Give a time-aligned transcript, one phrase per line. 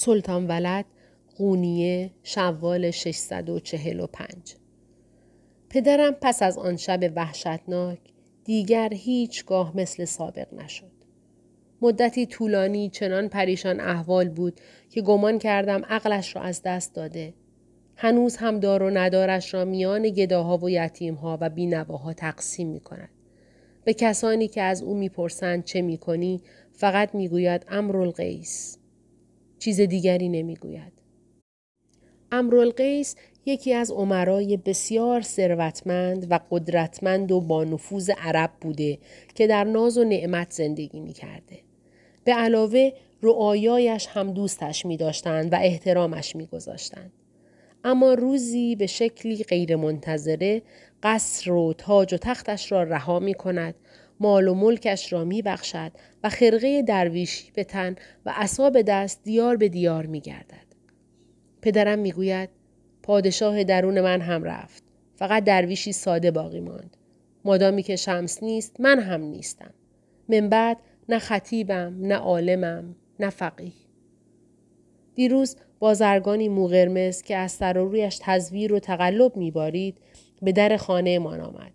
[0.00, 0.84] سلطان ولد
[1.36, 4.56] قونیه شوال 645
[5.70, 7.98] پدرم پس از آن شب وحشتناک
[8.44, 10.92] دیگر هیچگاه مثل سابق نشد.
[11.82, 17.34] مدتی طولانی چنان پریشان احوال بود که گمان کردم عقلش را از دست داده.
[17.96, 23.10] هنوز هم دار و ندارش را میان گداها و یتیمها و بینواها تقسیم می کند.
[23.84, 28.77] به کسانی که از او می‌پرسند چه می‌کنی فقط می‌گوید امرالقیس.
[29.58, 30.92] چیز دیگری نمی‌گوید.
[32.32, 33.16] امرالقیس
[33.46, 38.98] یکی از عمرای بسیار ثروتمند و قدرتمند و با نفوذ عرب بوده
[39.34, 41.58] که در ناز و نعمت زندگی می کرده.
[42.24, 42.90] به علاوه
[43.22, 47.12] رعایایش هم دوستش می داشتند و احترامش می گذاشتند.
[47.84, 50.62] اما روزی به شکلی غیرمنتظره
[51.02, 53.74] قصر و تاج و تختش را رها می کند
[54.20, 55.92] مال و ملکش را می بخشد
[56.24, 57.96] و خرقه درویشی به تن
[58.26, 60.68] و عصا به دست دیار به دیار می گردد.
[61.62, 62.48] پدرم می گوید
[63.02, 64.82] پادشاه درون من هم رفت.
[65.16, 66.96] فقط درویشی ساده باقی ماند.
[67.44, 69.74] مادامی که شمس نیست من هم نیستم.
[70.28, 70.76] من بعد
[71.08, 73.72] نه خطیبم نه عالمم نه فقیه.
[75.14, 79.98] دیروز بازرگانی موقرمز که از سر و رویش تزویر و تقلب میبارید
[80.42, 81.72] به در خانه من آمد.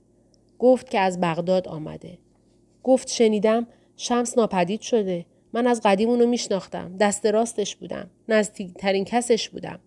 [0.60, 2.18] گفت که از بغداد آمده.
[2.84, 3.68] گفت شنیدم
[3.98, 5.26] شمس ناپدید شده.
[5.54, 6.98] من از قدیم اونو میشناختم.
[6.98, 8.10] دست راستش بودم.
[8.30, 9.80] نزدیکترین کسش بودم.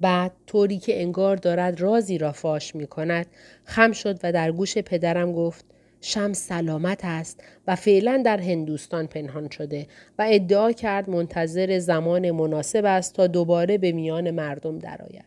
[0.00, 3.26] بعد طوری که انگار دارد رازی را فاش می کند
[3.64, 5.64] خم شد و در گوش پدرم گفت
[6.00, 9.86] شمس سلامت است و فعلا در هندوستان پنهان شده
[10.18, 15.24] و ادعا کرد منتظر زمان مناسب است تا دوباره به میان مردم درآید.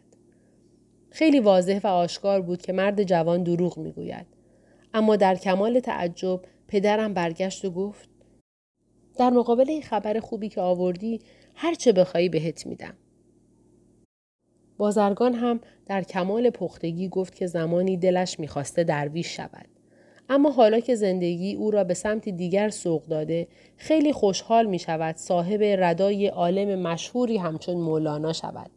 [1.09, 4.40] خیلی واضح و آشکار بود که مرد جوان دروغ می‌گوید.
[4.93, 8.09] اما در کمال تعجب پدرم برگشت و گفت
[9.17, 11.19] در مقابل این خبر خوبی که آوردی
[11.55, 12.93] هر چه بخوایی بهت میدم.
[14.77, 19.67] بازرگان هم در کمال پختگی گفت که زمانی دلش می‌خواسته درویش شود.
[20.29, 25.15] اما حالا که زندگی او را به سمت دیگر سوق داده خیلی خوشحال می شود
[25.15, 28.71] صاحب ردای عالم مشهوری همچون مولانا شود.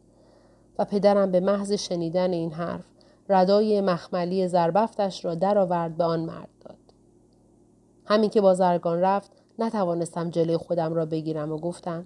[0.79, 2.94] و پدرم به محض شنیدن این حرف
[3.29, 6.77] ردای مخملی زربفتش را درآورد به آن مرد داد.
[8.05, 12.05] همین که بازرگان رفت نتوانستم جلوی خودم را بگیرم و گفتم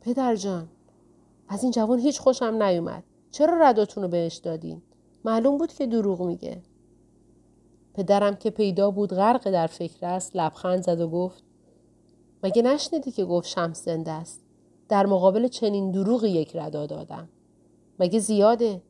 [0.00, 0.68] پدر جان
[1.48, 3.02] از این جوان هیچ خوشم نیومد.
[3.30, 4.82] چرا رداتون رو بهش دادین؟
[5.24, 6.62] معلوم بود که دروغ میگه.
[7.94, 11.42] پدرم که پیدا بود غرق در فکر است لبخند زد و گفت
[12.42, 14.42] مگه نشنیدی که گفت شمس زنده است
[14.88, 17.28] در مقابل چنین دروغی یک ردا دادم
[17.98, 18.82] مگه زیاده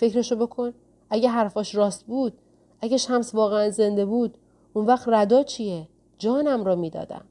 [0.00, 0.72] فکرشو بکن.
[1.10, 2.32] اگه حرفاش راست بود
[2.80, 4.38] اگه شمس واقعا زنده بود
[4.72, 5.88] اون وقت ردا چیه؟
[6.18, 7.24] جانم را می‌دادم.